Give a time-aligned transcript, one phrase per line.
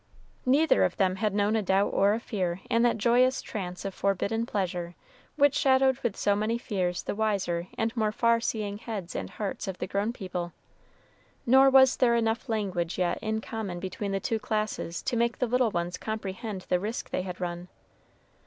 [0.47, 3.93] Neither of them had known a doubt or a fear in that joyous trance of
[3.93, 4.95] forbidden pleasure
[5.35, 9.67] which shadowed with so many fears the wiser and more far seeing heads and hearts
[9.67, 10.53] of the grown people;
[11.45, 15.45] nor was there enough language yet in common between the two classes to make the
[15.45, 17.67] little ones comprehend the risk they had run.